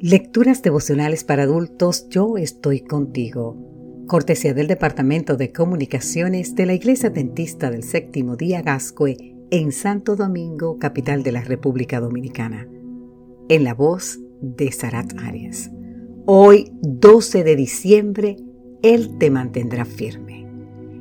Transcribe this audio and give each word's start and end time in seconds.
Lecturas 0.00 0.60
devocionales 0.60 1.24
para 1.24 1.44
adultos, 1.44 2.06
yo 2.10 2.36
estoy 2.36 2.80
contigo. 2.80 3.56
Cortesía 4.06 4.52
del 4.52 4.66
Departamento 4.66 5.38
de 5.38 5.52
Comunicaciones 5.52 6.54
de 6.54 6.66
la 6.66 6.74
Iglesia 6.74 7.08
Dentista 7.08 7.70
del 7.70 7.82
Séptimo 7.82 8.36
Día 8.36 8.60
Gascue 8.60 9.16
en 9.50 9.72
Santo 9.72 10.14
Domingo, 10.14 10.78
capital 10.78 11.22
de 11.22 11.32
la 11.32 11.40
República 11.40 11.98
Dominicana. 11.98 12.68
En 13.48 13.64
la 13.64 13.72
voz 13.72 14.20
de 14.42 14.70
Sarat 14.70 15.14
Arias. 15.18 15.70
Hoy, 16.26 16.70
12 16.82 17.42
de 17.42 17.56
diciembre, 17.56 18.36
Él 18.82 19.16
te 19.16 19.30
mantendrá 19.30 19.86
firme. 19.86 20.46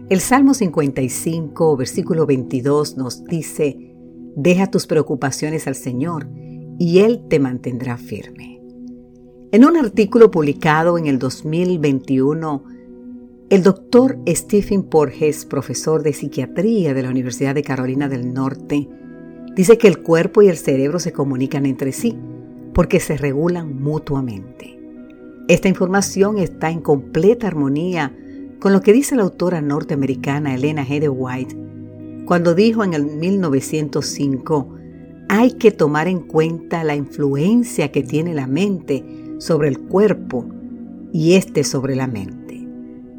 El 0.09 0.21
Salmo 0.21 0.53
55, 0.53 1.75
versículo 1.75 2.25
22 2.25 2.95
nos 2.95 3.25
dice, 3.25 3.93
Deja 4.37 4.71
tus 4.71 4.87
preocupaciones 4.87 5.67
al 5.67 5.75
Señor 5.75 6.29
y 6.79 6.99
Él 6.99 7.25
te 7.27 7.39
mantendrá 7.39 7.97
firme. 7.97 8.55
En 9.51 9.63
un 9.65 9.77
artículo 9.77 10.31
publicado 10.31 10.97
en 10.97 11.05
el 11.07 11.19
2021, 11.19 12.63
el 13.49 13.63
doctor 13.63 14.17
Stephen 14.27 14.83
Porges, 14.83 15.45
profesor 15.45 16.03
de 16.03 16.13
psiquiatría 16.13 16.93
de 16.93 17.03
la 17.03 17.09
Universidad 17.09 17.55
de 17.55 17.63
Carolina 17.63 18.09
del 18.09 18.33
Norte, 18.33 18.89
dice 19.55 19.77
que 19.77 19.87
el 19.87 20.01
cuerpo 20.01 20.41
y 20.41 20.49
el 20.49 20.57
cerebro 20.57 20.99
se 20.99 21.13
comunican 21.13 21.65
entre 21.65 21.91
sí 21.91 22.17
porque 22.73 22.99
se 22.99 23.17
regulan 23.17 23.81
mutuamente. 23.81 24.79
Esta 25.47 25.69
información 25.69 26.37
está 26.39 26.69
en 26.69 26.81
completa 26.81 27.47
armonía 27.47 28.13
con 28.59 28.73
lo 28.73 28.81
que 28.81 28.93
dice 28.93 29.15
la 29.15 29.23
autora 29.23 29.61
norteamericana 29.61 30.55
Elena 30.55 30.85
G. 30.85 30.99
de 30.99 31.09
White 31.09 31.65
cuando 32.25 32.55
dijo 32.55 32.83
en 32.83 32.95
el 32.95 33.05
1905, 33.05 34.73
hay 35.29 35.51
que 35.51 35.69
tomar 35.71 36.07
en 36.07 36.21
cuenta 36.21 36.83
la 36.83 36.95
influencia 36.95 37.91
que 37.91 38.01
tiene 38.01 38.33
la 38.33 38.47
mente 38.47 39.05
sobre 39.39 39.69
el 39.69 39.79
cuerpo 39.79 40.45
y 41.11 41.33
este 41.33 41.63
sobre 41.63 41.95
la 41.95 42.07
mente. 42.07 42.67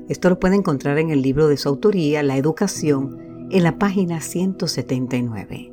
Esto 0.08 0.28
lo 0.28 0.38
puede 0.38 0.56
encontrar 0.56 0.98
en 0.98 1.10
el 1.10 1.22
libro 1.22 1.48
de 1.48 1.56
su 1.56 1.68
autoría, 1.68 2.22
La 2.22 2.36
Educación, 2.36 3.48
en 3.50 3.62
la 3.62 3.78
página 3.78 4.20
179. 4.20 5.72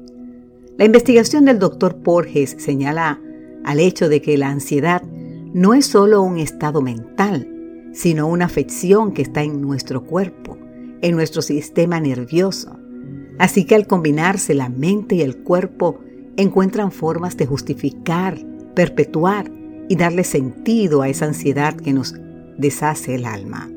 La 0.78 0.86
investigación 0.86 1.46
del 1.46 1.60
doctor 1.60 1.98
Porges 1.98 2.56
señala 2.58 3.22
al 3.64 3.80
hecho 3.80 4.10
de 4.10 4.22
que 4.22 4.38
la 4.38 4.50
ansiedad 4.50 5.04
no 5.54 5.74
es 5.74 5.86
solo 5.86 6.22
un 6.24 6.40
estado 6.40 6.82
mental, 6.82 7.48
sino 7.94 8.28
una 8.28 8.46
afección 8.46 9.14
que 9.14 9.22
está 9.22 9.44
en 9.44 9.62
nuestro 9.62 10.04
cuerpo, 10.04 10.58
en 11.02 11.16
nuestro 11.16 11.42
sistema 11.44 12.00
nervioso. 12.00 12.80
Así 13.38 13.66
que 13.66 13.76
al 13.76 13.86
combinarse 13.86 14.56
la 14.56 14.70
mente 14.70 15.16
y 15.16 15.22
el 15.22 15.38
cuerpo, 15.44 16.00
encuentran 16.38 16.92
formas 16.92 17.38
de 17.38 17.46
justificar, 17.46 18.40
perpetuar 18.74 19.52
y 19.90 19.96
darle 19.96 20.24
sentido 20.24 21.02
a 21.02 21.10
esa 21.10 21.26
ansiedad 21.26 21.76
que 21.76 21.94
nos 21.94 22.16
deshace 22.58 23.16
el 23.16 23.26
alma. 23.26 23.70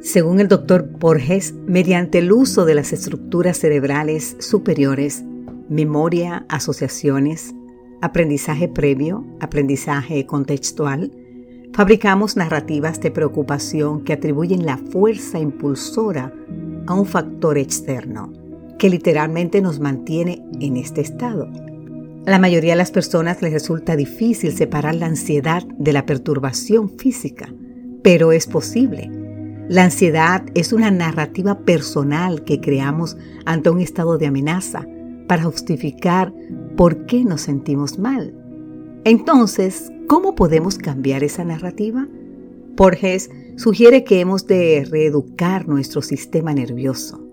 Según 0.00 0.40
el 0.40 0.48
doctor 0.48 0.88
Borges, 0.98 1.54
mediante 1.66 2.18
el 2.18 2.32
uso 2.32 2.64
de 2.64 2.74
las 2.74 2.92
estructuras 2.92 3.58
cerebrales 3.58 4.36
superiores, 4.40 5.22
memoria, 5.68 6.46
asociaciones, 6.48 7.54
aprendizaje 8.00 8.66
previo, 8.68 9.26
aprendizaje 9.40 10.24
contextual, 10.24 11.12
fabricamos 11.74 12.36
narrativas 12.36 13.00
de 13.00 13.10
preocupación 13.10 14.02
que 14.02 14.14
atribuyen 14.14 14.64
la 14.64 14.78
fuerza 14.78 15.38
impulsora 15.38 16.32
a 16.86 16.94
un 16.94 17.04
factor 17.06 17.58
externo, 17.58 18.32
que 18.78 18.88
literalmente 18.88 19.60
nos 19.60 19.80
mantiene 19.80 20.42
en 20.60 20.78
este 20.78 21.02
estado. 21.02 21.50
A 22.26 22.30
la 22.30 22.38
mayoría 22.38 22.72
de 22.72 22.78
las 22.78 22.90
personas 22.90 23.40
les 23.40 23.52
resulta 23.52 23.96
difícil 23.96 24.52
separar 24.52 24.94
la 24.94 25.06
ansiedad 25.06 25.62
de 25.78 25.94
la 25.94 26.04
perturbación 26.04 26.90
física, 26.98 27.52
pero 28.02 28.32
es 28.32 28.46
posible. 28.46 29.10
La 29.70 29.84
ansiedad 29.84 30.44
es 30.54 30.74
una 30.74 30.90
narrativa 30.90 31.60
personal 31.60 32.44
que 32.44 32.60
creamos 32.60 33.16
ante 33.46 33.70
un 33.70 33.80
estado 33.80 34.18
de 34.18 34.26
amenaza 34.26 34.86
para 35.28 35.44
justificar 35.44 36.34
por 36.76 37.06
qué 37.06 37.24
nos 37.24 37.40
sentimos 37.40 37.98
mal. 37.98 38.34
Entonces, 39.04 39.90
¿cómo 40.06 40.34
podemos 40.34 40.76
cambiar 40.76 41.24
esa 41.24 41.44
narrativa? 41.44 42.06
Borges 42.76 43.30
sugiere 43.56 44.04
que 44.04 44.20
hemos 44.20 44.46
de 44.46 44.86
reeducar 44.90 45.68
nuestro 45.68 46.02
sistema 46.02 46.52
nervioso, 46.52 47.24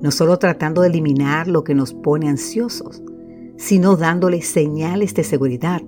no 0.00 0.10
solo 0.10 0.38
tratando 0.38 0.82
de 0.82 0.88
eliminar 0.88 1.46
lo 1.46 1.62
que 1.62 1.74
nos 1.74 1.94
pone 1.94 2.28
ansiosos, 2.28 3.02
sino 3.56 3.96
dándole 3.96 4.42
señales 4.42 5.14
de 5.14 5.24
seguridad 5.24 5.82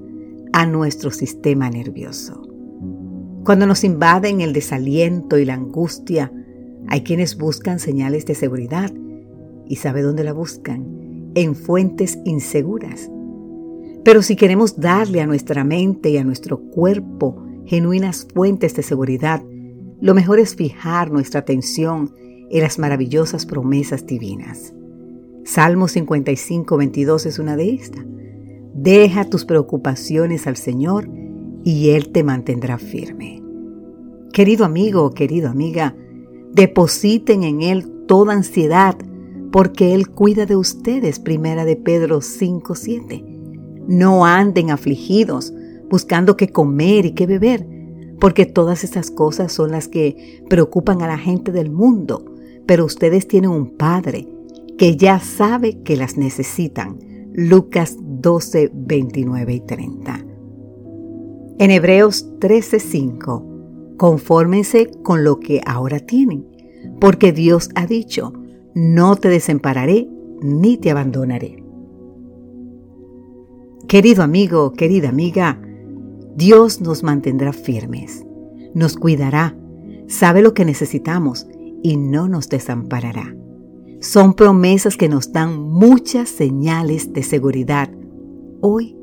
a 0.52 0.66
nuestro 0.66 1.10
sistema 1.10 1.70
nervioso. 1.70 2.42
Cuando 3.44 3.66
nos 3.66 3.84
invaden 3.84 4.40
el 4.40 4.52
desaliento 4.52 5.38
y 5.38 5.44
la 5.44 5.54
angustia, 5.54 6.32
hay 6.88 7.02
quienes 7.02 7.36
buscan 7.36 7.78
señales 7.78 8.24
de 8.26 8.34
seguridad 8.34 8.92
y 9.66 9.76
sabe 9.76 10.02
dónde 10.02 10.24
la 10.24 10.32
buscan, 10.32 11.32
en 11.34 11.54
fuentes 11.54 12.18
inseguras. 12.24 13.10
Pero 14.04 14.22
si 14.22 14.36
queremos 14.36 14.78
darle 14.78 15.20
a 15.20 15.26
nuestra 15.26 15.64
mente 15.64 16.10
y 16.10 16.18
a 16.18 16.24
nuestro 16.24 16.58
cuerpo 16.58 17.42
genuinas 17.64 18.26
fuentes 18.32 18.76
de 18.76 18.82
seguridad, 18.82 19.42
lo 20.00 20.14
mejor 20.14 20.38
es 20.38 20.54
fijar 20.54 21.10
nuestra 21.10 21.40
atención 21.40 22.14
en 22.50 22.62
las 22.62 22.78
maravillosas 22.78 23.46
promesas 23.46 24.06
divinas. 24.06 24.74
Salmo 25.44 25.88
55, 25.88 26.74
22 26.78 27.26
es 27.26 27.38
una 27.38 27.54
de 27.54 27.74
estas. 27.74 28.02
Deja 28.72 29.28
tus 29.28 29.44
preocupaciones 29.44 30.46
al 30.46 30.56
Señor 30.56 31.06
y 31.62 31.90
Él 31.90 32.08
te 32.08 32.24
mantendrá 32.24 32.78
firme. 32.78 33.42
Querido 34.32 34.64
amigo, 34.64 35.10
querida 35.10 35.50
amiga, 35.50 35.94
depositen 36.52 37.42
en 37.42 37.60
Él 37.60 37.84
toda 38.06 38.32
ansiedad 38.32 38.96
porque 39.52 39.94
Él 39.94 40.08
cuida 40.08 40.46
de 40.46 40.56
ustedes. 40.56 41.18
Primera 41.18 41.66
de 41.66 41.76
Pedro 41.76 42.22
5, 42.22 42.74
7. 42.74 43.24
No 43.86 44.24
anden 44.24 44.70
afligidos 44.70 45.52
buscando 45.90 46.38
qué 46.38 46.48
comer 46.48 47.04
y 47.04 47.12
qué 47.12 47.26
beber, 47.26 47.68
porque 48.18 48.46
todas 48.46 48.82
estas 48.82 49.10
cosas 49.10 49.52
son 49.52 49.72
las 49.72 49.88
que 49.88 50.42
preocupan 50.48 51.02
a 51.02 51.06
la 51.06 51.18
gente 51.18 51.52
del 51.52 51.70
mundo, 51.70 52.24
pero 52.64 52.86
ustedes 52.86 53.28
tienen 53.28 53.50
un 53.50 53.76
Padre 53.76 54.33
que 54.78 54.96
ya 54.96 55.20
sabe 55.20 55.82
que 55.82 55.96
las 55.96 56.16
necesitan. 56.16 56.98
Lucas 57.32 57.96
12, 58.00 58.70
29 58.72 59.54
y 59.54 59.60
30. 59.60 60.24
En 61.58 61.70
Hebreos 61.70 62.28
13, 62.40 62.78
5, 62.80 63.94
confórmense 63.96 64.90
con 65.02 65.24
lo 65.24 65.40
que 65.40 65.60
ahora 65.66 66.00
tienen, 66.00 66.46
porque 67.00 67.32
Dios 67.32 67.70
ha 67.74 67.86
dicho, 67.86 68.32
no 68.74 69.16
te 69.16 69.28
desampararé 69.28 70.08
ni 70.42 70.76
te 70.76 70.90
abandonaré. 70.90 71.62
Querido 73.88 74.22
amigo, 74.22 74.72
querida 74.72 75.08
amiga, 75.08 75.60
Dios 76.36 76.80
nos 76.80 77.02
mantendrá 77.02 77.52
firmes, 77.52 78.24
nos 78.74 78.96
cuidará, 78.96 79.56
sabe 80.08 80.42
lo 80.42 80.54
que 80.54 80.64
necesitamos 80.64 81.46
y 81.82 81.96
no 81.96 82.28
nos 82.28 82.48
desamparará. 82.48 83.34
Son 84.00 84.34
promesas 84.34 84.96
que 84.96 85.08
nos 85.08 85.32
dan 85.32 85.60
muchas 85.60 86.28
señales 86.28 87.12
de 87.12 87.22
seguridad 87.22 87.90
hoy 88.60 88.96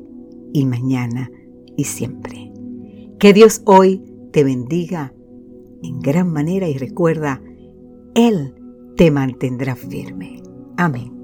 y 0.52 0.66
mañana 0.66 1.30
y 1.76 1.84
siempre. 1.84 2.52
Que 3.18 3.32
Dios 3.32 3.62
hoy 3.64 4.02
te 4.32 4.44
bendiga 4.44 5.12
en 5.82 6.00
gran 6.00 6.32
manera 6.32 6.68
y 6.68 6.78
recuerda, 6.78 7.42
Él 8.14 8.54
te 8.96 9.10
mantendrá 9.10 9.74
firme. 9.74 10.42
Amén. 10.76 11.21